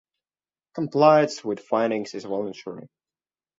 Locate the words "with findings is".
1.45-2.23